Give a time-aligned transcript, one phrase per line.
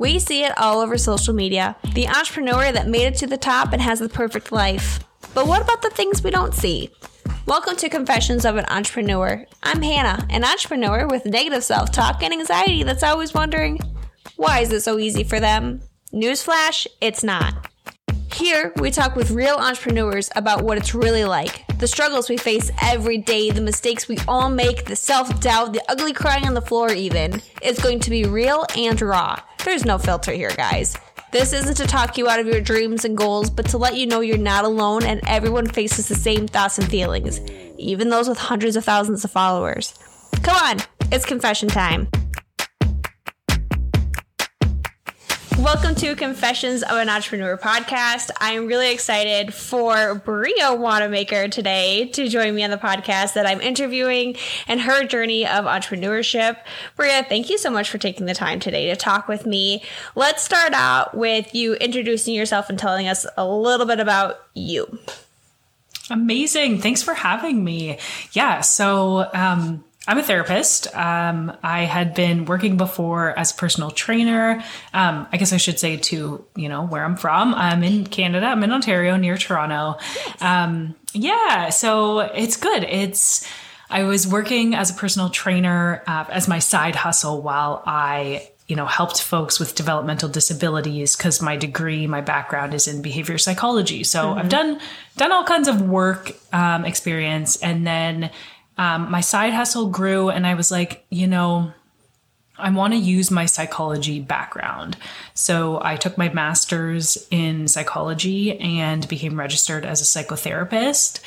[0.00, 3.72] We see it all over social media the entrepreneur that made it to the top
[3.72, 5.00] and has the perfect life.
[5.34, 6.90] But what about the things we don't see?
[7.46, 9.44] Welcome to Confessions of an Entrepreneur.
[9.64, 13.80] I'm Hannah, an entrepreneur with negative self talk and anxiety that's always wondering,
[14.36, 15.80] why is it so easy for them?
[16.14, 17.68] Newsflash, it's not.
[18.32, 22.70] Here, we talk with real entrepreneurs about what it's really like, the struggles we face
[22.80, 26.62] every day, the mistakes we all make, the self doubt, the ugly crying on the
[26.62, 27.42] floor, even.
[27.60, 29.40] It's going to be real and raw.
[29.68, 30.96] There's no filter here, guys.
[31.30, 34.06] This isn't to talk you out of your dreams and goals, but to let you
[34.06, 37.38] know you're not alone and everyone faces the same thoughts and feelings,
[37.76, 39.92] even those with hundreds of thousands of followers.
[40.42, 40.78] Come on,
[41.12, 42.08] it's confession time.
[45.58, 48.30] Welcome to Confessions of an Entrepreneur podcast.
[48.40, 53.60] I'm really excited for Bria Wannamaker today to join me on the podcast that I'm
[53.60, 54.36] interviewing
[54.68, 56.58] and her journey of entrepreneurship.
[56.94, 59.82] Bria, thank you so much for taking the time today to talk with me.
[60.14, 65.00] Let's start out with you introducing yourself and telling us a little bit about you.
[66.08, 66.80] Amazing.
[66.80, 67.98] Thanks for having me.
[68.30, 68.60] Yeah.
[68.60, 70.92] So, um, I'm a therapist.
[70.96, 74.64] Um, I had been working before as a personal trainer.
[74.94, 77.54] Um, I guess I should say to you know where I'm from.
[77.54, 78.46] I'm in Canada.
[78.46, 79.98] I'm in Ontario, near Toronto.
[80.40, 82.84] Um, yeah, so it's good.
[82.84, 83.46] It's
[83.90, 88.76] I was working as a personal trainer uh, as my side hustle while I you
[88.76, 94.04] know helped folks with developmental disabilities because my degree my background is in behavior psychology
[94.04, 94.40] so mm-hmm.
[94.40, 94.78] i've done
[95.16, 98.30] done all kinds of work um, experience and then
[98.78, 101.72] um, my side hustle grew, and I was like, you know,
[102.56, 104.96] I want to use my psychology background.
[105.34, 111.20] So I took my master's in psychology and became registered as a psychotherapist,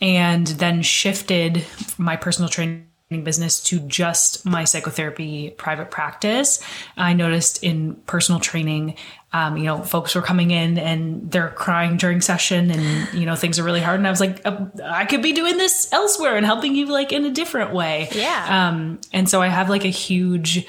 [0.00, 1.64] and then shifted
[1.98, 2.84] my personal training
[3.22, 6.62] business to just my psychotherapy private practice.
[6.96, 8.96] I noticed in personal training,
[9.36, 13.36] um, you know, folks were coming in and they're crying during session and, you know,
[13.36, 14.00] things are really hard.
[14.00, 17.12] And I was like, uh, I could be doing this elsewhere and helping you like
[17.12, 18.08] in a different way.
[18.12, 18.68] Yeah.
[18.68, 20.66] Um, and so I have like a huge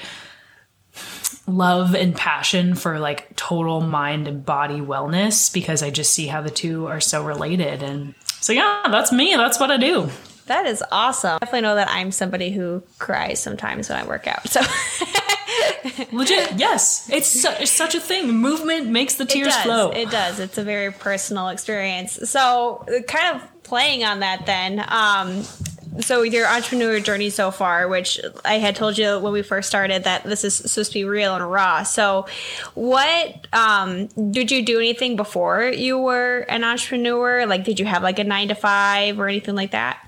[1.46, 6.42] love and passion for like total mind and body wellness because I just see how
[6.42, 7.82] the two are so related.
[7.82, 9.34] And so, yeah, that's me.
[9.34, 10.10] That's what I do.
[10.48, 11.36] That is awesome.
[11.36, 14.48] I definitely know that I'm somebody who cries sometimes when I work out.
[14.48, 14.60] So
[16.12, 18.32] legit, yes, it's, su- it's such a thing.
[18.34, 19.90] Movement makes the tears it flow.
[19.90, 20.40] It does.
[20.40, 22.30] It's a very personal experience.
[22.30, 24.84] So, kind of playing on that, then.
[24.88, 25.44] Um,
[26.00, 30.04] so your entrepreneur journey so far, which I had told you when we first started
[30.04, 31.82] that this is supposed to be real and raw.
[31.82, 32.26] So,
[32.74, 37.46] what um, did you do anything before you were an entrepreneur?
[37.46, 40.07] Like, did you have like a nine to five or anything like that?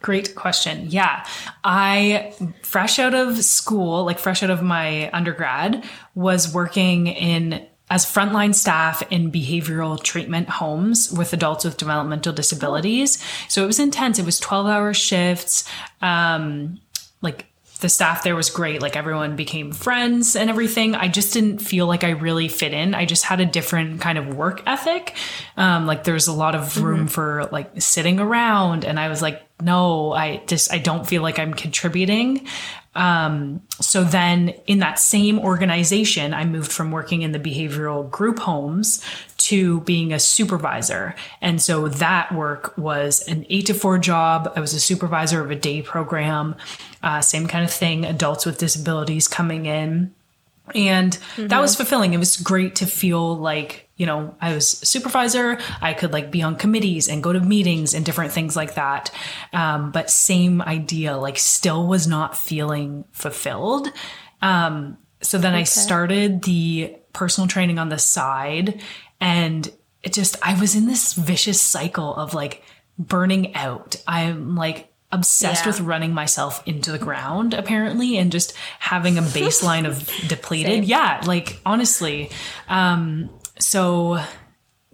[0.00, 0.86] Great question.
[0.88, 1.26] Yeah.
[1.64, 2.32] I,
[2.62, 8.54] fresh out of school, like fresh out of my undergrad, was working in as frontline
[8.54, 13.22] staff in behavioral treatment homes with adults with developmental disabilities.
[13.48, 14.18] So it was intense.
[14.18, 15.68] It was 12 hour shifts.
[16.02, 16.80] Um,
[17.22, 17.46] like
[17.80, 18.82] the staff there was great.
[18.82, 20.94] Like everyone became friends and everything.
[20.94, 22.94] I just didn't feel like I really fit in.
[22.94, 25.14] I just had a different kind of work ethic.
[25.56, 27.06] Um, like there was a lot of room mm-hmm.
[27.06, 28.84] for like sitting around.
[28.84, 32.48] And I was like, no, I just, I don't feel like I'm contributing.
[32.94, 38.40] Um, so then in that same organization, I moved from working in the behavioral group
[38.40, 39.04] homes
[39.48, 41.14] to being a supervisor.
[41.40, 44.52] And so that work was an eight to four job.
[44.54, 46.54] I was a supervisor of a day program,
[47.02, 50.14] uh, same kind of thing, adults with disabilities coming in.
[50.74, 51.46] And mm-hmm.
[51.46, 51.76] that was mm-hmm.
[51.78, 52.14] fulfilling.
[52.14, 55.58] It was great to feel like you know, I was supervisor.
[55.82, 59.10] I could like be on committees and go to meetings and different things like that.
[59.52, 63.88] Um, but same idea, like still was not feeling fulfilled.
[64.40, 65.62] Um, so then okay.
[65.62, 68.80] I started the personal training on the side
[69.20, 69.70] and
[70.02, 72.62] it just, I was in this vicious cycle of like
[72.98, 73.96] burning out.
[74.06, 75.70] I'm like, obsessed yeah.
[75.70, 80.82] with running myself into the ground apparently and just having a baseline of depleted Same.
[80.82, 82.30] yeah like honestly
[82.68, 84.20] um so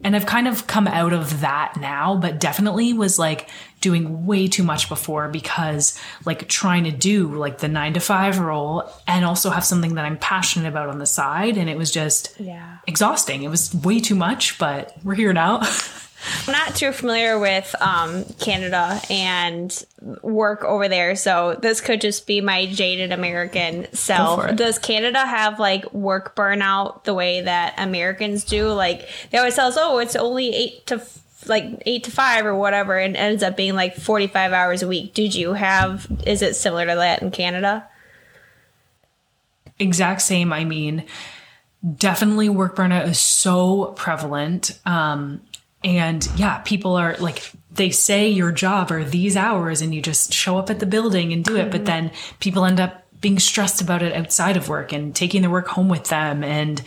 [0.02, 3.48] and I've kind of come out of that now, but definitely was like
[3.84, 8.38] doing way too much before because like trying to do like the nine to five
[8.38, 11.58] role and also have something that I'm passionate about on the side.
[11.58, 12.78] And it was just yeah.
[12.86, 13.42] exhausting.
[13.42, 15.60] It was way too much, but we're here now.
[16.46, 19.84] I'm not too familiar with um, Canada and
[20.22, 24.56] work over there, so this could just be my jaded American self.
[24.56, 28.68] Does Canada have like work burnout the way that Americans do?
[28.68, 31.02] Like they always tell us, "Oh, it's only eight to
[31.48, 35.14] like eight to five or whatever," and ends up being like 45 hours a week.
[35.14, 36.06] Did you have?
[36.26, 37.88] Is it similar to that in Canada?
[39.78, 40.52] exact same.
[40.52, 41.04] I mean,
[41.96, 44.78] definitely work burnout is so prevalent.
[44.86, 45.42] Um,
[45.82, 50.32] and yeah, people are like, they say your job are these hours and you just
[50.32, 51.62] show up at the building and do it.
[51.62, 51.70] Mm-hmm.
[51.70, 52.10] But then
[52.40, 55.88] people end up being stressed about it outside of work and taking the work home
[55.88, 56.44] with them.
[56.44, 56.82] And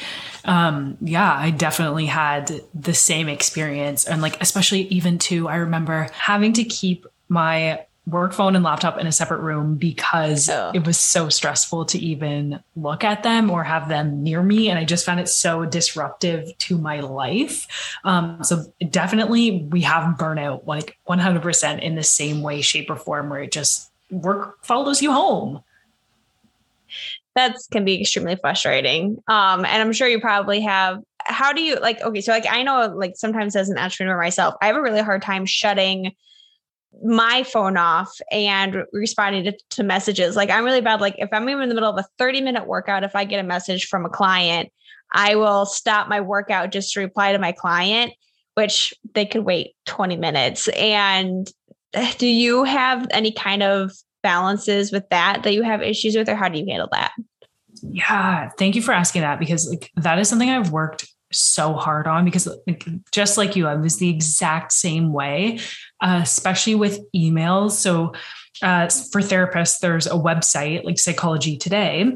[0.45, 4.05] um, yeah, I definitely had the same experience.
[4.05, 8.99] And like, especially even too, I remember having to keep my work phone and laptop
[8.99, 10.69] in a separate room because oh.
[10.75, 14.69] it was so stressful to even look at them or have them near me.
[14.69, 17.67] And I just found it so disruptive to my life.
[18.03, 23.31] Um, so definitely we have burnout like 100% in the same way, shape, or form
[23.31, 25.63] where it just work follows you home.
[27.37, 29.17] That can be extremely frustrating.
[29.27, 32.63] Um, and I'm sure you probably have how do you like okay so like i
[32.63, 36.13] know like sometimes as an entrepreneur myself i have a really hard time shutting
[37.03, 40.35] my phone off and responding to, to, messages.
[40.35, 41.01] Like I'm really bad.
[41.01, 43.43] Like if I'm even in the middle of a 30 minute workout, if I get
[43.43, 44.71] a message from a client,
[45.11, 48.13] I will stop my workout just to reply to my client,
[48.55, 50.67] which they could wait 20 minutes.
[50.69, 51.49] And
[51.93, 53.91] eh, do you have any kind of
[54.23, 57.11] balances with that that you have issues with, or how do you handle that?
[57.81, 62.07] Yeah, thank you for asking that because like that is something I've worked so hard
[62.07, 65.59] on because like, just like you, I was the exact same way,
[66.01, 67.71] uh, especially with emails.
[67.71, 68.13] So
[68.61, 72.11] uh, for therapists, there's a website like Psychology Today,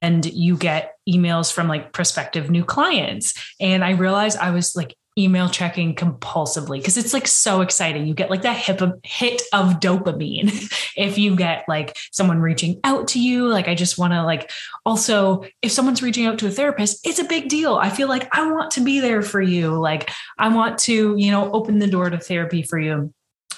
[0.00, 3.34] and you get emails from like prospective new clients.
[3.60, 8.06] And I realized I was like email checking compulsively because it's like so exciting.
[8.06, 10.50] You get like that hip hit of dopamine
[10.96, 13.48] if you get like someone reaching out to you.
[13.48, 14.50] Like, I just want to like
[14.84, 17.76] also, if someone's reaching out to a therapist, it's a big deal.
[17.76, 19.74] I feel like I want to be there for you.
[19.78, 23.12] Like, I want to, you know, open the door to therapy for you.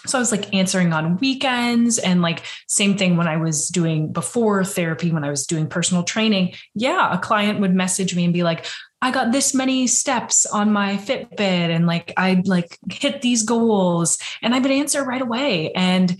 [0.06, 4.12] So I was like answering on weekends and like same thing when I was doing
[4.12, 6.54] before therapy, when I was doing personal training.
[6.74, 8.66] Yeah, a client would message me and be like,
[9.00, 14.18] I got this many steps on my Fitbit and like I'd like hit these goals
[14.42, 15.72] and I would answer right away.
[15.72, 16.16] And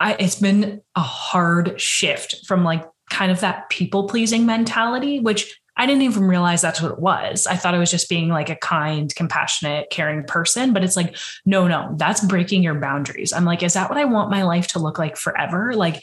[0.00, 5.58] I, it's been a hard shift from like kind of that people pleasing mentality, which
[5.76, 7.46] I didn't even realize that's what it was.
[7.46, 10.72] I thought I was just being like a kind, compassionate, caring person.
[10.72, 13.32] But it's like, no, no, that's breaking your boundaries.
[13.32, 15.74] I'm like, is that what I want my life to look like forever?
[15.74, 16.02] Like,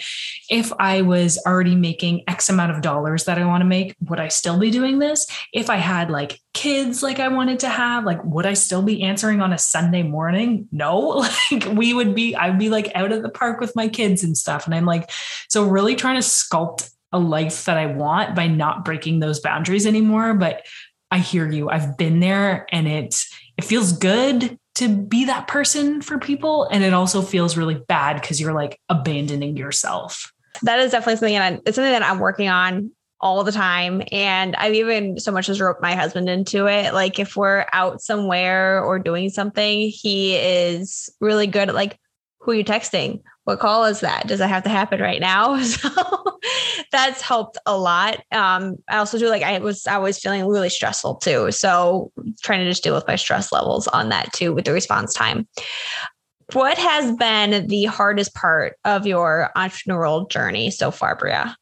[0.49, 4.19] if I was already making X amount of dollars that I want to make, would
[4.19, 5.25] I still be doing this?
[5.51, 9.01] If I had like kids like I wanted to have, like, would I still be
[9.01, 10.67] answering on a Sunday morning?
[10.71, 11.25] No.
[11.51, 14.35] Like, we would be, I'd be like out at the park with my kids and
[14.35, 14.65] stuff.
[14.65, 15.11] And I'm like,
[15.49, 19.85] so really trying to sculpt a life that I want by not breaking those boundaries
[19.85, 20.33] anymore.
[20.33, 20.65] But
[21.11, 21.69] I hear you.
[21.69, 23.23] I've been there and it
[23.57, 26.67] it feels good to be that person for people.
[26.71, 30.33] And it also feels really bad because you're like abandoning yourself.
[30.63, 34.01] That is definitely something and it's something that I'm working on all the time.
[34.11, 36.93] And I've even so much as roped my husband into it.
[36.93, 41.97] Like if we're out somewhere or doing something, he is really good at like,
[42.43, 43.21] who are you texting?
[43.45, 44.27] What call is that?
[44.27, 45.59] Does that have to happen right now?
[46.43, 48.17] So that's helped a lot.
[48.31, 51.51] Um, I also do like I was I was feeling really stressful too.
[51.51, 52.11] So
[52.43, 55.47] trying to just deal with my stress levels on that too with the response time.
[56.51, 61.55] What has been the hardest part of your entrepreneurial journey so far, Bria?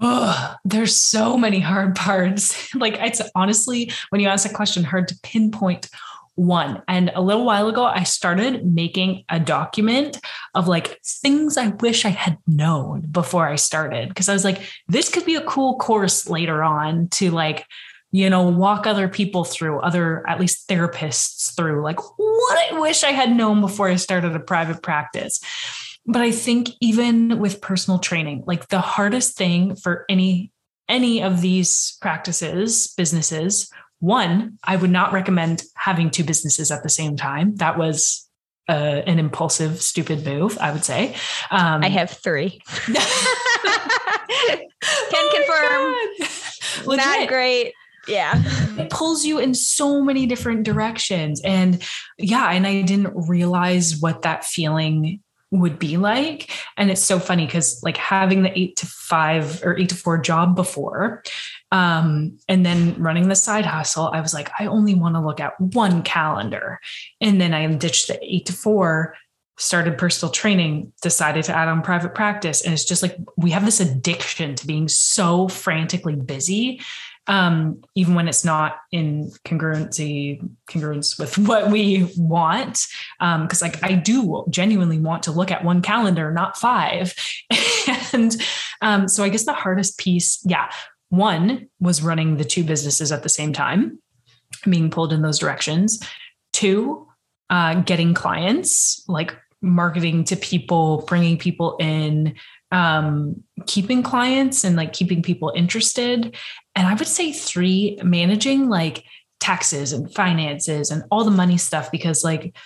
[0.00, 2.74] Oh, there's so many hard parts.
[2.74, 5.88] like it's honestly, when you ask a question, hard to pinpoint
[6.34, 6.82] one.
[6.88, 10.18] And a little while ago, I started making a document
[10.54, 14.14] of like things I wish I had known before I started.
[14.14, 17.66] Cause I was like, this could be a cool course later on to like,
[18.12, 23.04] you know, walk other people through, other at least therapists through, like what I wish
[23.04, 25.40] I had known before I started a private practice.
[26.04, 30.50] But I think even with personal training, like the hardest thing for any
[30.88, 33.70] any of these practices, businesses
[34.02, 37.54] one, I would not recommend having two businesses at the same time.
[37.56, 38.28] That was
[38.68, 38.72] uh,
[39.06, 41.14] an impulsive, stupid move, I would say.
[41.52, 42.60] Um, I have three.
[42.86, 42.96] Can
[45.12, 46.96] oh confirm.
[46.96, 47.74] Not great.
[48.08, 48.42] Yeah.
[48.76, 51.40] It pulls you in so many different directions.
[51.44, 51.80] And
[52.18, 55.20] yeah, and I didn't realize what that feeling
[55.52, 56.50] would be like.
[56.76, 60.18] And it's so funny because like having the eight to five or eight to four
[60.18, 61.22] job before,
[61.72, 65.40] um, and then running the side hustle, I was like, I only want to look
[65.40, 66.78] at one calendar.
[67.20, 69.14] And then I ditched the eight to four,
[69.56, 72.62] started personal training, decided to add on private practice.
[72.62, 76.80] And it's just like we have this addiction to being so frantically busy
[77.28, 82.86] um, even when it's not in congruency congruence with what we want.
[83.20, 87.14] Because um, like I do genuinely want to look at one calendar, not five.
[88.12, 88.36] and
[88.80, 90.70] um, so I guess the hardest piece, yeah,
[91.12, 93.98] one was running the two businesses at the same time,
[94.64, 96.02] being pulled in those directions.
[96.54, 97.06] Two,
[97.50, 102.34] uh, getting clients, like marketing to people, bringing people in,
[102.70, 106.34] um, keeping clients and like keeping people interested.
[106.74, 109.04] And I would say three, managing like
[109.38, 112.56] taxes and finances and all the money stuff because like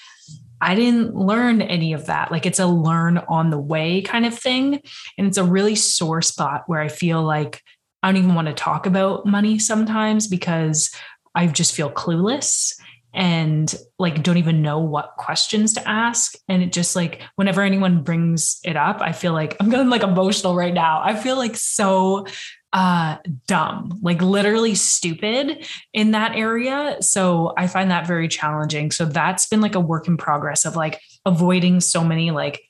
[0.60, 2.30] I didn't learn any of that.
[2.30, 4.80] Like it's a learn on the way kind of thing.
[5.18, 7.60] And it's a really sore spot where I feel like
[8.06, 10.94] I don't even want to talk about money sometimes because
[11.34, 12.72] I just feel clueless
[13.12, 16.36] and like don't even know what questions to ask.
[16.48, 20.04] And it just like whenever anyone brings it up i feel like i'm getting like
[20.04, 21.02] emotional right now.
[21.02, 22.26] I feel like so
[22.72, 23.16] uh
[23.48, 26.98] dumb like literally stupid in that area.
[27.00, 28.92] So i find that very challenging.
[28.92, 32.62] So that's been like a work in progress of like avoiding so many like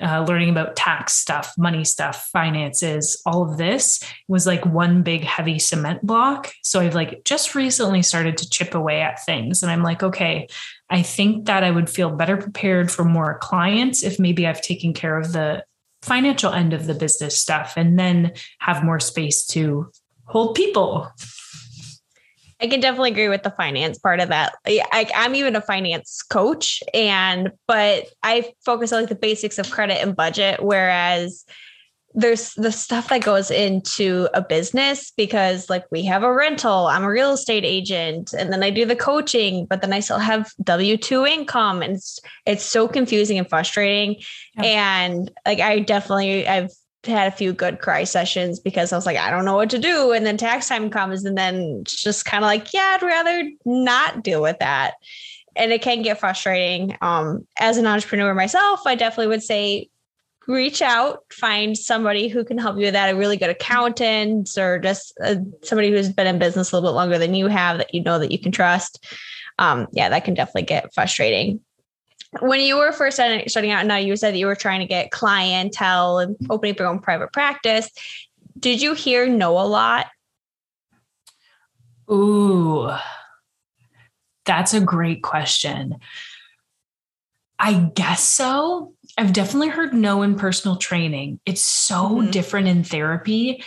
[0.00, 5.22] uh, learning about tax stuff, money stuff, finances, all of this was like one big
[5.22, 6.52] heavy cement block.
[6.62, 9.62] So I've like just recently started to chip away at things.
[9.62, 10.48] And I'm like, okay,
[10.90, 14.92] I think that I would feel better prepared for more clients if maybe I've taken
[14.92, 15.64] care of the
[16.02, 19.90] financial end of the business stuff and then have more space to
[20.26, 21.10] hold people.
[22.60, 24.54] I can definitely agree with the finance part of that.
[24.66, 29.70] I, am even a finance coach, and but I focus on like the basics of
[29.70, 31.44] credit and budget, whereas
[32.14, 37.04] there's the stuff that goes into a business because like we have a rental i'm
[37.04, 40.50] a real estate agent and then i do the coaching but then i still have
[40.64, 44.16] w2 income and it's it's so confusing and frustrating
[44.56, 44.64] yeah.
[44.64, 46.70] and like i definitely i've
[47.04, 49.78] had a few good cry sessions because I was like, I don't know what to
[49.78, 50.12] do.
[50.12, 53.50] And then tax time comes, and then it's just kind of like, yeah, I'd rather
[53.64, 54.94] not deal with that.
[55.56, 56.96] And it can get frustrating.
[57.00, 59.88] Um, as an entrepreneur myself, I definitely would say
[60.46, 64.78] reach out, find somebody who can help you with that, a really good accountant or
[64.78, 67.94] just uh, somebody who's been in business a little bit longer than you have that
[67.94, 69.04] you know that you can trust.
[69.58, 71.60] Um, yeah, that can definitely get frustrating
[72.40, 75.10] when you were first starting out, now you said that you were trying to get
[75.10, 77.90] clientele and opening up your own private practice.
[78.58, 80.06] Did you hear no a lot?
[82.10, 82.90] Ooh,
[84.44, 85.96] that's a great question.
[87.58, 88.94] I guess so.
[89.16, 91.40] I've definitely heard no in personal training.
[91.44, 92.30] It's so mm-hmm.
[92.30, 93.64] different in therapy.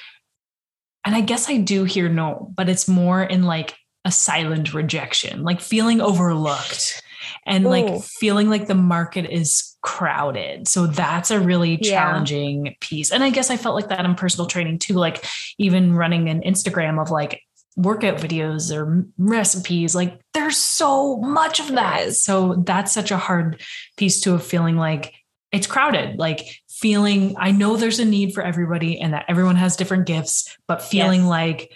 [1.03, 3.75] And I guess I do hear no, but it's more in like
[4.06, 7.03] a silent rejection, like feeling overlooked
[7.46, 7.70] and Ooh.
[7.70, 10.68] like feeling like the market is crowded.
[10.68, 12.74] So that's a really challenging yeah.
[12.80, 13.12] piece.
[13.12, 15.26] And I guess I felt like that in personal training too, like
[15.58, 17.42] even running an Instagram of like
[17.78, 23.62] workout videos or recipes like there's so much of that so that's such a hard
[23.96, 25.14] piece to a feeling like
[25.54, 29.78] it's crowded like feeling i know there's a need for everybody and that everyone has
[29.78, 31.30] different gifts but feeling yes.
[31.30, 31.74] like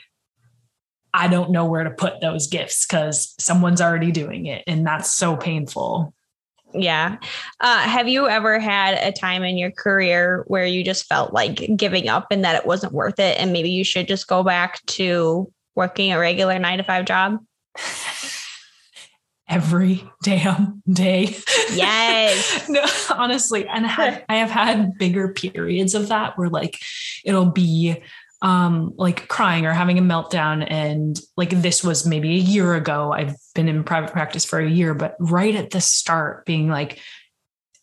[1.16, 4.66] I don't know where to put those gifts because someone's already doing it.
[4.68, 6.14] And that's so painful.
[6.74, 7.16] Yeah.
[7.62, 11.70] Uh, have you ever had a time in your career where you just felt like
[11.78, 13.40] giving up and that it wasn't worth it?
[13.40, 17.40] And maybe you should just go back to working a regular nine to five job?
[19.48, 21.36] Every damn day.
[21.72, 22.66] Yes.
[22.70, 22.84] no,
[23.16, 23.66] honestly.
[23.68, 23.86] And
[24.30, 26.82] I have had bigger periods of that where like
[27.24, 28.02] it'll be
[28.46, 30.66] um like crying or having a meltdown.
[30.70, 33.12] And like this was maybe a year ago.
[33.12, 37.00] I've been in private practice for a year but right at the start being like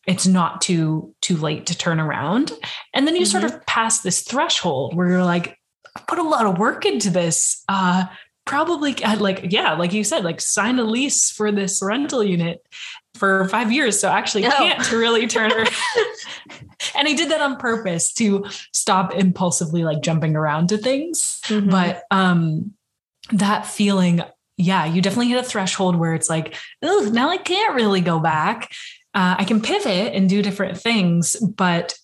[0.07, 2.52] it's not too too late to turn around.
[2.95, 3.40] And then you mm-hmm.
[3.40, 5.59] sort of pass this threshold where you're like
[5.97, 7.64] I put a lot of work into this.
[7.69, 8.07] Uh
[8.45, 12.61] probably like yeah like you said like sign a lease for this rental unit
[13.23, 15.61] for five years so actually can't really turn her.
[16.97, 21.41] and I did that on purpose to stop impulsively like jumping around to things.
[21.45, 21.71] Mm-hmm.
[21.71, 22.73] But um
[23.31, 24.23] that feeling,
[24.57, 28.19] yeah, you definitely hit a threshold where it's like, oh, now I can't really go
[28.19, 28.73] back.
[29.14, 31.97] Uh, I can pivot and do different things, but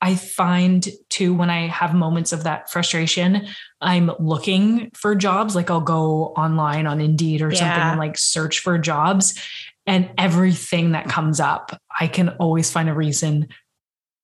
[0.00, 3.46] I find too when I have moments of that frustration,
[3.82, 5.54] I'm looking for jobs.
[5.54, 7.58] Like I'll go online on Indeed or yeah.
[7.58, 9.38] something and like search for jobs.
[9.86, 13.48] And everything that comes up, I can always find a reason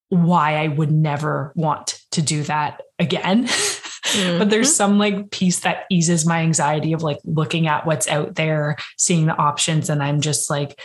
[0.09, 3.45] why I would never want to do that again.
[3.45, 4.39] Mm-hmm.
[4.39, 4.75] but there's mm-hmm.
[4.75, 9.27] some like piece that eases my anxiety of like looking at what's out there, seeing
[9.27, 9.89] the options.
[9.89, 10.79] And I'm just like,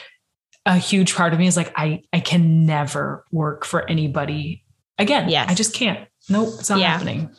[0.65, 4.63] a huge part of me is like, I, I can never work for anybody
[4.97, 5.29] again.
[5.29, 5.45] Yeah.
[5.47, 6.07] I just can't.
[6.29, 6.91] Nope, it's not yeah.
[6.91, 7.29] happening.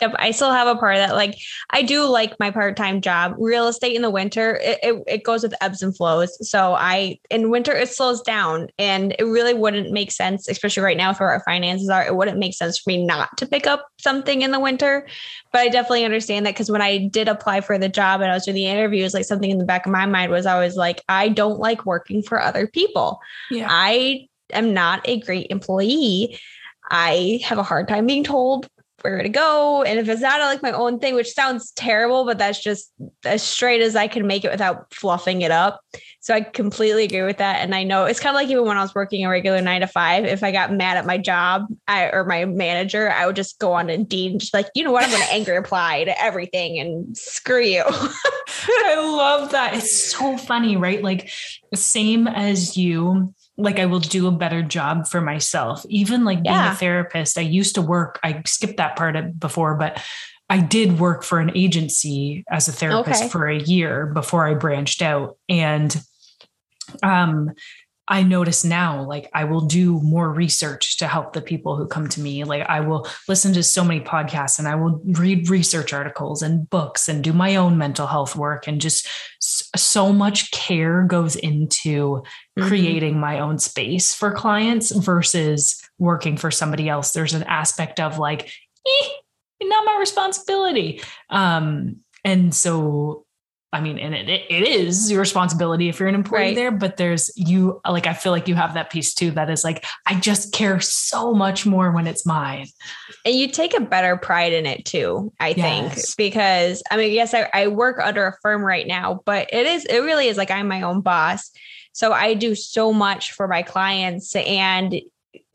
[0.00, 1.36] Yep, I still have a part of that like
[1.70, 3.34] I do like my part-time job.
[3.38, 6.36] Real estate in the winter, it, it, it, goes with ebbs and flows.
[6.48, 10.96] So I in winter it slows down and it really wouldn't make sense, especially right
[10.96, 13.86] now where our finances are, it wouldn't make sense for me not to pick up
[13.98, 15.06] something in the winter.
[15.52, 18.34] But I definitely understand that because when I did apply for the job and I
[18.34, 21.02] was doing the interviews, like something in the back of my mind was always like,
[21.08, 23.20] I don't like working for other people.
[23.50, 23.66] Yeah.
[23.70, 26.38] I am not a great employee.
[26.90, 28.68] I have a hard time being told
[29.12, 29.82] where to go.
[29.82, 32.92] And if it's not like my own thing, which sounds terrible, but that's just
[33.24, 35.80] as straight as I can make it without fluffing it up.
[36.20, 37.60] So I completely agree with that.
[37.60, 39.82] And I know it's kind of like even when I was working a regular nine
[39.82, 43.36] to five, if I got mad at my job I, or my manager, I would
[43.36, 46.04] just go on Indeed and just like, you know what, I'm going to angry apply
[46.04, 47.84] to everything and screw you.
[48.68, 49.74] I love that.
[49.74, 51.02] It's so funny, right?
[51.02, 51.30] Like
[51.74, 55.84] same as you like I will do a better job for myself.
[55.88, 56.72] Even like being yeah.
[56.72, 60.02] a therapist, I used to work, I skipped that part before, but
[60.48, 63.28] I did work for an agency as a therapist okay.
[63.30, 65.38] for a year before I branched out.
[65.48, 65.96] And
[67.02, 67.52] um
[68.08, 72.08] I notice now, like, I will do more research to help the people who come
[72.10, 72.44] to me.
[72.44, 76.70] Like, I will listen to so many podcasts and I will read research articles and
[76.70, 78.68] books and do my own mental health work.
[78.68, 79.08] And just
[79.40, 82.22] so much care goes into
[82.58, 82.68] mm-hmm.
[82.68, 87.12] creating my own space for clients versus working for somebody else.
[87.12, 88.50] There's an aspect of like,
[88.86, 89.08] eh,
[89.62, 91.00] not my responsibility.
[91.30, 93.26] Um, and so
[93.72, 96.54] I mean, and it, it is your responsibility if you're an employee right.
[96.54, 99.64] there, but there's you like, I feel like you have that piece too that is
[99.64, 102.68] like, I just care so much more when it's mine.
[103.26, 105.58] And you take a better pride in it too, I yes.
[105.58, 109.66] think, because I mean, yes, I, I work under a firm right now, but it
[109.66, 111.50] is, it really is like I'm my own boss.
[111.96, 115.00] So I do so much for my clients and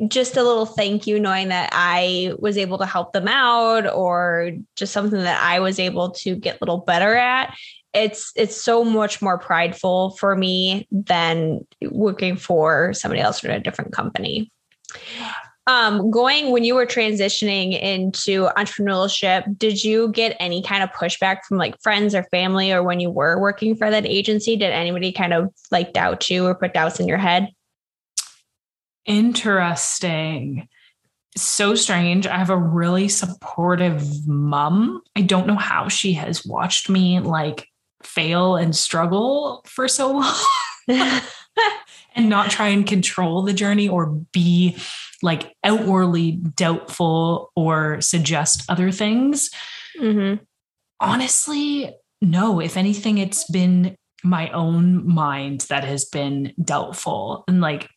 [0.07, 4.53] just a little thank you knowing that I was able to help them out or
[4.75, 7.55] just something that I was able to get a little better at
[7.93, 13.59] it's it's so much more prideful for me than working for somebody else in a
[13.59, 14.51] different company.
[15.67, 21.39] Um, going when you were transitioning into entrepreneurship, did you get any kind of pushback
[21.47, 24.55] from like friends or family, or when you were working for that agency?
[24.55, 27.49] Did anybody kind of like doubt you or put doubts in your head?
[29.05, 30.67] Interesting.
[31.37, 32.27] So strange.
[32.27, 35.01] I have a really supportive mom.
[35.15, 37.67] I don't know how she has watched me like
[38.03, 40.35] fail and struggle for so long
[42.15, 44.75] and not try and control the journey or be
[45.21, 49.49] like outwardly doubtful or suggest other things.
[49.99, 50.43] Mm-hmm.
[50.99, 52.59] Honestly, no.
[52.59, 57.89] If anything, it's been my own mind that has been doubtful and like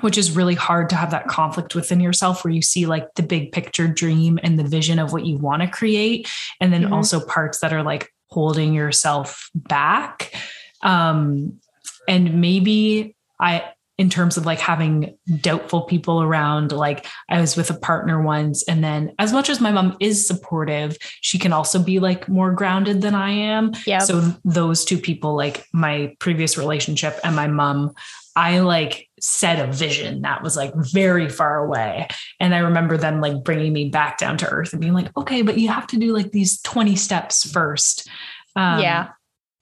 [0.00, 3.22] which is really hard to have that conflict within yourself where you see like the
[3.22, 6.28] big picture dream and the vision of what you want to create
[6.60, 6.92] and then mm-hmm.
[6.92, 10.34] also parts that are like holding yourself back.
[10.82, 11.60] Um,
[12.08, 13.64] and maybe I,
[13.96, 18.64] in terms of like having doubtful people around, like I was with a partner once,
[18.64, 22.52] and then as much as my mom is supportive, she can also be like more
[22.52, 23.72] grounded than I am.
[23.86, 24.00] Yeah.
[24.00, 27.94] So those two people, like my previous relationship and my mom,
[28.36, 32.08] I like set a vision that was like very far away.
[32.40, 35.42] And I remember them like bringing me back down to earth and being like, okay,
[35.42, 38.08] but you have to do like these 20 steps first.
[38.56, 39.10] Um, yeah.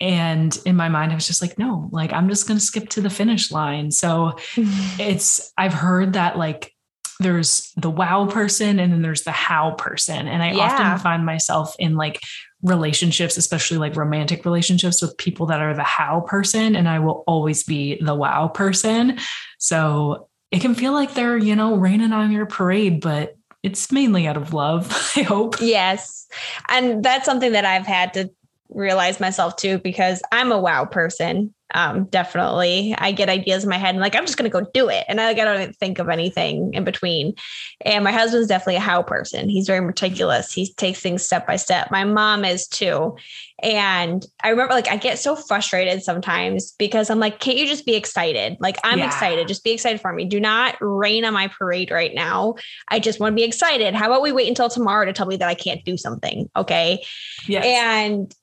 [0.03, 2.89] And in my mind, I was just like, no, like I'm just going to skip
[2.91, 3.93] to the finish line.
[3.93, 6.73] So it's, I've heard that like
[7.21, 10.27] there's the wow person and then there's the how person.
[10.27, 10.63] And I yeah.
[10.65, 12.21] often find myself in like
[12.63, 17.23] relationships, especially like romantic relationships with people that are the how person, and I will
[17.29, 19.19] always be the wow person.
[19.59, 24.27] So it can feel like they're, you know, raining on your parade, but it's mainly
[24.27, 25.61] out of love, I hope.
[25.61, 26.27] Yes.
[26.69, 28.31] And that's something that I've had to
[28.75, 31.55] realize myself too, because I'm a wow person.
[31.75, 32.95] Um, definitely.
[32.99, 35.07] I get ideas in my head and like, I'm just going to go do it.
[35.09, 37.35] And I, like, I don't think of anything in between.
[37.81, 39.49] And my husband's definitely a how person.
[39.49, 40.53] He's very meticulous.
[40.53, 41.91] He takes things step by step.
[41.91, 43.17] My mom is too.
[43.63, 47.87] And I remember like, I get so frustrated sometimes because I'm like, can't you just
[47.87, 48.59] be excited?
[48.61, 49.07] Like, I'm yeah.
[49.07, 49.49] excited.
[49.49, 50.27] Just be excited for me.
[50.27, 52.57] Do not rain on my parade right now.
[52.89, 53.95] I just want to be excited.
[53.95, 56.51] How about we wait until tomorrow to tell me that I can't do something?
[56.55, 57.03] Okay.
[57.47, 57.65] Yes.
[57.65, 58.35] And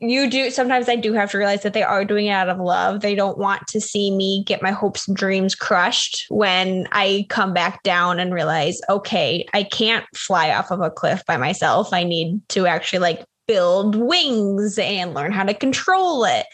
[0.00, 2.58] you do sometimes I do have to realize that they are doing it out of
[2.58, 3.00] love.
[3.00, 7.52] They don't want to see me get my hopes and dreams crushed when I come
[7.52, 11.92] back down and realize, okay, I can't fly off of a cliff by myself.
[11.92, 16.46] I need to actually like build wings and learn how to control it.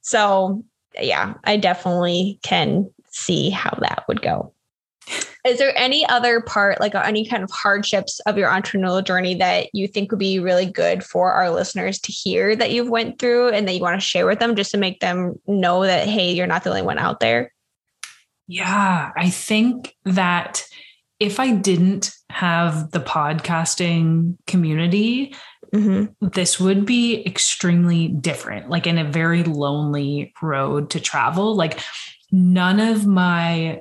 [0.00, 0.64] So,
[0.98, 4.54] yeah, I definitely can see how that would go.
[5.46, 9.68] Is there any other part, like any kind of hardships of your entrepreneurial journey that
[9.72, 13.50] you think would be really good for our listeners to hear that you've went through
[13.50, 16.32] and that you want to share with them just to make them know that, hey,
[16.32, 17.52] you're not the only one out there?
[18.48, 20.66] Yeah, I think that
[21.20, 25.34] if I didn't have the podcasting community,
[25.72, 26.28] mm-hmm.
[26.28, 31.54] this would be extremely different, like in a very lonely road to travel.
[31.54, 31.80] Like,
[32.32, 33.78] none of my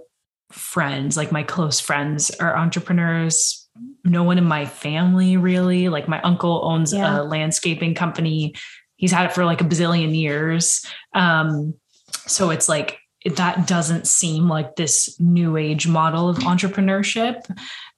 [0.55, 3.67] friends, like my close friends, are entrepreneurs.
[4.03, 5.89] No one in my family really.
[5.89, 7.21] Like, my uncle owns yeah.
[7.21, 8.55] a landscaping company,
[8.95, 10.85] he's had it for like a bazillion years.
[11.13, 11.73] Um,
[12.25, 17.41] so it's like that doesn't seem like this new age model of entrepreneurship.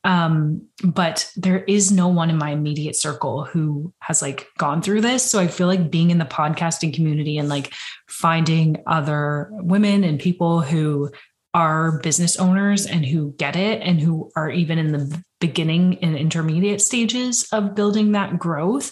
[0.04, 5.02] Um, but there is no one in my immediate circle who has like gone through
[5.02, 5.30] this.
[5.30, 7.74] So I feel like being in the podcasting community and like
[8.08, 11.12] finding other women and people who
[11.54, 16.16] are business owners and who get it and who are even in the beginning and
[16.16, 18.92] intermediate stages of building that growth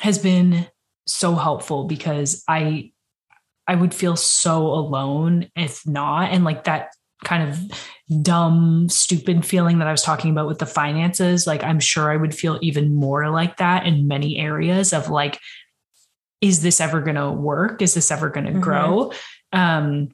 [0.00, 0.66] has been
[1.06, 2.92] so helpful because I
[3.68, 6.30] I would feel so alone if not.
[6.30, 6.90] And like that
[7.24, 7.58] kind of
[8.22, 12.16] dumb, stupid feeling that I was talking about with the finances, like I'm sure I
[12.16, 15.40] would feel even more like that in many areas of like,
[16.40, 17.82] is this ever going to work?
[17.82, 18.60] Is this ever going to mm-hmm.
[18.60, 19.12] grow?
[19.52, 20.10] Um,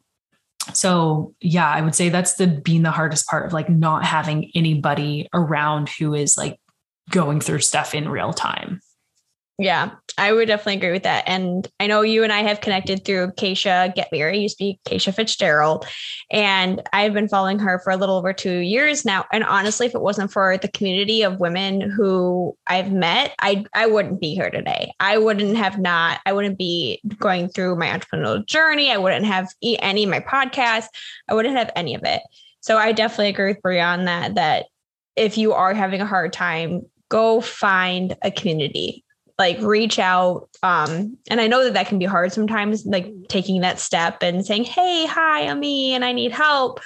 [0.74, 4.50] so yeah, I would say that's the being the hardest part of like not having
[4.54, 6.58] anybody around who is like
[7.10, 8.80] going through stuff in real time.
[9.58, 11.24] Yeah, I would definitely agree with that.
[11.26, 14.80] And I know you and I have connected through Keisha Get Married, used to be
[14.86, 15.86] Keisha Fitzgerald.
[16.30, 19.24] And I've been following her for a little over two years now.
[19.32, 23.86] And honestly, if it wasn't for the community of women who I've met, I I
[23.86, 24.92] wouldn't be here today.
[25.00, 28.90] I wouldn't have not, I wouldn't be going through my entrepreneurial journey.
[28.90, 30.88] I wouldn't have any of my podcasts.
[31.28, 32.22] I wouldn't have any of it.
[32.60, 34.66] So I definitely agree with Bria on that, that
[35.14, 39.04] if you are having a hard time, go find a community
[39.38, 43.60] like reach out um and i know that that can be hard sometimes like taking
[43.60, 46.80] that step and saying hey hi i'm me and i need help.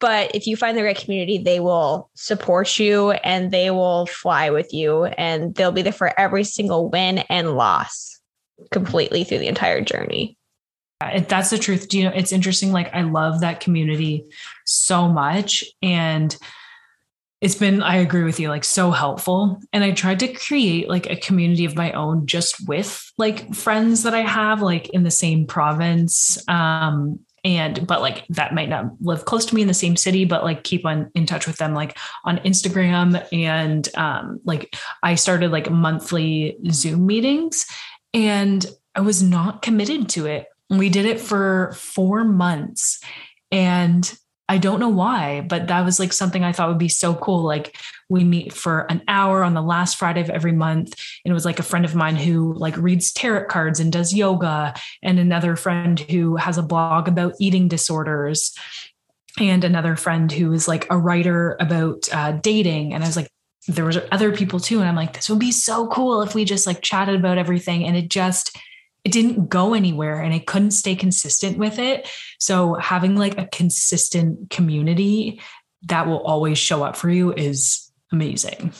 [0.00, 4.50] But if you find the right community they will support you and they will fly
[4.50, 8.20] with you and they'll be there for every single win and loss
[8.70, 10.36] completely through the entire journey.
[11.00, 11.88] That's the truth.
[11.88, 14.24] Do you know it's interesting like i love that community
[14.64, 16.36] so much and
[17.44, 19.60] it's been i agree with you like so helpful.
[19.72, 24.02] And i tried to create like a community of my own just with like friends
[24.04, 28.86] that i have like in the same province um and but like that might not
[29.02, 31.58] live close to me in the same city but like keep on in touch with
[31.58, 33.26] them like on instagram.
[33.30, 37.66] And um like i started like monthly zoom meetings
[38.14, 40.46] and i was not committed to it.
[40.70, 43.00] We did it for four months
[43.52, 44.10] and
[44.48, 47.42] I don't know why, but that was like something I thought would be so cool.
[47.44, 47.78] Like
[48.10, 50.94] we meet for an hour on the last Friday of every month.
[51.24, 54.12] And it was like a friend of mine who like reads tarot cards and does
[54.12, 58.54] yoga, and another friend who has a blog about eating disorders,
[59.40, 62.92] and another friend who is like a writer about uh, dating.
[62.92, 63.28] And I was like,
[63.66, 64.80] there was other people too.
[64.80, 67.84] And I'm like, this would be so cool if we just like chatted about everything.
[67.84, 68.56] And it just,
[69.04, 72.08] it didn't go anywhere and I couldn't stay consistent with it.
[72.38, 75.40] So having like a consistent community
[75.88, 78.72] that will always show up for you is amazing.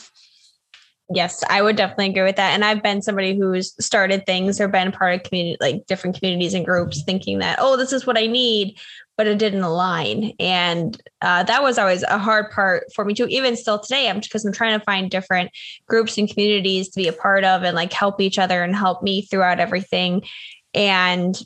[1.12, 2.54] Yes, I would definitely agree with that.
[2.54, 6.54] And I've been somebody who's started things or been part of community, like different communities
[6.54, 8.78] and groups, thinking that, oh, this is what I need
[9.16, 10.32] but it didn't align.
[10.40, 14.08] And uh, that was always a hard part for me too, even still today.
[14.08, 15.50] I'm because I'm trying to find different
[15.86, 19.02] groups and communities to be a part of and like help each other and help
[19.02, 20.22] me throughout everything.
[20.72, 21.40] And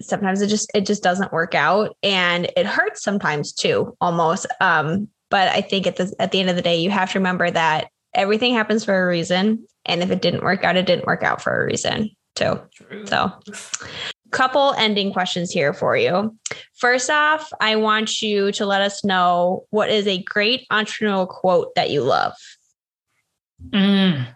[0.00, 5.08] sometimes it just it just doesn't work out and it hurts sometimes too almost um
[5.30, 7.50] but i think at the at the end of the day you have to remember
[7.50, 11.22] that everything happens for a reason and if it didn't work out it didn't work
[11.22, 13.06] out for a reason too True.
[13.06, 13.32] so
[14.36, 16.36] couple ending questions here for you.
[16.74, 21.74] First off, I want you to let us know what is a great entrepreneurial quote
[21.74, 22.34] that you love.
[23.70, 24.26] Mm.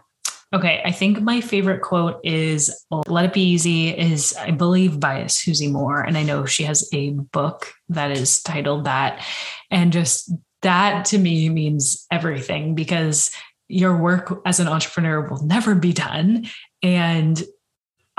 [0.55, 2.75] Okay, I think my favorite quote is
[3.07, 6.89] "Let it be easy." Is I believe by Susie Moore, and I know she has
[6.95, 9.23] a book that is titled that,
[9.71, 10.33] and just
[10.63, 13.31] that to me means everything because
[13.69, 16.47] your work as an entrepreneur will never be done,
[16.83, 17.45] and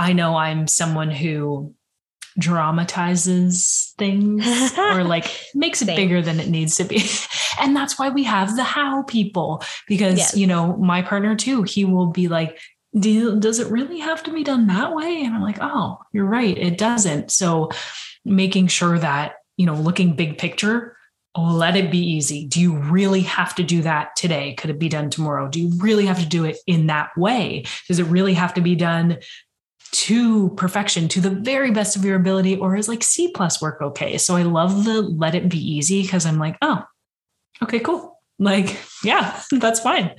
[0.02, 1.76] I know I'm someone who
[2.40, 4.44] dramatizes things
[4.78, 5.96] or like makes it Same.
[5.96, 7.04] bigger than it needs to be.
[7.62, 10.36] and that's why we have the how people because yes.
[10.36, 12.58] you know, my partner too, he will be like
[13.00, 15.24] Do, does it really have to be done that way?
[15.24, 17.70] And I'm like, "Oh, you're right, it doesn't." So
[18.26, 20.98] making sure that, you know, looking big picture
[21.36, 22.46] oh, let it be easy.
[22.46, 24.54] Do you really have to do that today?
[24.56, 25.48] Could it be done tomorrow?
[25.48, 27.64] Do you really have to do it in that way?
[27.88, 29.20] Does it really have to be done
[29.91, 32.58] to perfection, to the very best of your ability?
[32.58, 34.17] Or is like C plus work okay?
[34.17, 36.84] So I love the let it be easy because I'm like, oh,
[37.63, 38.19] okay, cool.
[38.39, 40.15] Like, yeah, that's fine.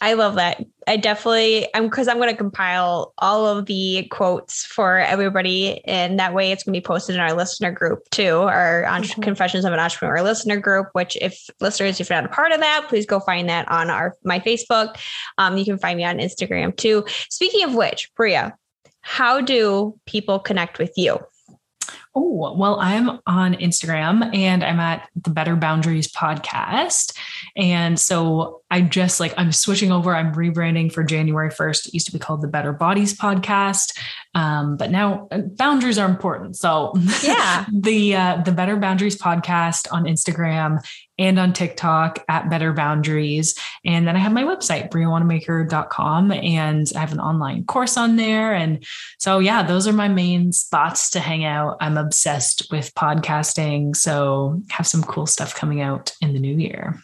[0.00, 0.62] I love that.
[0.86, 6.18] I definitely, I'm because I'm going to compile all of the quotes for everybody, and
[6.18, 9.22] that way it's going to be posted in our listener group too, our mm-hmm.
[9.22, 10.88] Confessions of an Entrepreneur listener group.
[10.92, 13.88] Which, if listeners, if you're not a part of that, please go find that on
[13.88, 14.98] our my Facebook.
[15.38, 17.04] Um, you can find me on Instagram too.
[17.30, 18.54] Speaking of which, Bria,
[19.06, 21.20] how do people connect with you?
[22.16, 27.16] Oh, well, I'm on Instagram and I'm at the Better Boundaries podcast.
[27.54, 30.14] And so I just like, I'm switching over.
[30.14, 31.88] I'm rebranding for January 1st.
[31.88, 33.96] It used to be called the Better Bodies podcast.
[34.34, 36.56] Um, but now uh, boundaries are important.
[36.56, 40.84] So yeah, the, uh, the Better Boundaries podcast on Instagram
[41.18, 43.54] and on TikTok at Better Boundaries.
[43.84, 48.52] And then I have my website, briawannamaker.com, and I have an online course on there.
[48.52, 48.84] And
[49.18, 51.76] so, yeah, those are my main spots to hang out.
[51.80, 53.96] I'm obsessed with podcasting.
[53.96, 57.00] So, have some cool stuff coming out in the new year.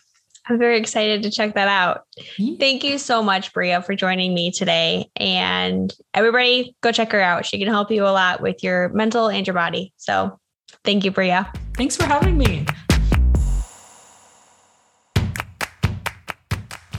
[0.49, 2.03] I'm very excited to check that out.
[2.37, 2.57] Yeah.
[2.59, 5.11] Thank you so much, Bria, for joining me today.
[5.17, 7.47] And everybody, go check her out.
[7.47, 9.93] She can help you a lot with your mental and your body.
[9.97, 10.39] So,
[10.85, 11.53] thank you, Bria.
[11.75, 12.67] Thanks for having me.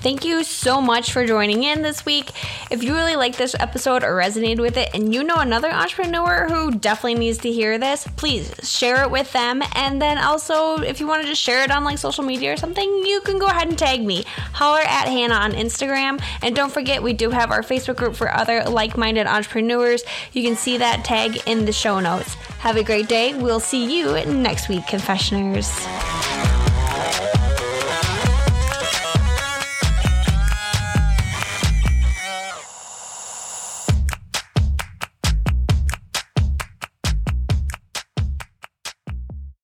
[0.04, 2.30] Thank you so much for joining in this week.
[2.70, 6.46] If you really like this episode or resonated with it and you know another entrepreneur
[6.50, 9.64] who definitely needs to hear this, please share it with them.
[9.76, 12.58] And then also, if you want to just share it on like social media or
[12.58, 14.26] something, you can go ahead and tag me.
[14.52, 16.22] Holler at Hannah on Instagram.
[16.42, 20.04] And don't forget, we do have our Facebook group for other like minded entrepreneurs.
[20.34, 22.34] You can see that tag in the show notes.
[22.60, 23.36] Have a great day.
[23.36, 25.72] We'll see you next week, Confessioners.